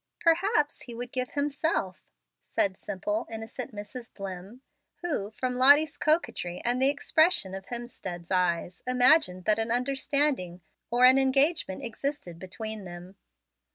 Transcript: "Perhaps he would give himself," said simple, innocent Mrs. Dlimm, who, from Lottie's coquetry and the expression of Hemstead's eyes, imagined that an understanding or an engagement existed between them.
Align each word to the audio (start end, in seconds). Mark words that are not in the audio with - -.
"Perhaps 0.19 0.81
he 0.81 0.95
would 0.95 1.11
give 1.11 1.33
himself," 1.33 2.01
said 2.41 2.75
simple, 2.75 3.27
innocent 3.29 3.71
Mrs. 3.71 4.11
Dlimm, 4.11 4.61
who, 5.03 5.29
from 5.29 5.53
Lottie's 5.57 5.95
coquetry 5.95 6.59
and 6.65 6.81
the 6.81 6.89
expression 6.89 7.53
of 7.53 7.67
Hemstead's 7.67 8.31
eyes, 8.31 8.81
imagined 8.87 9.45
that 9.45 9.59
an 9.59 9.69
understanding 9.69 10.61
or 10.89 11.05
an 11.05 11.19
engagement 11.19 11.83
existed 11.83 12.39
between 12.39 12.83
them. 12.85 13.15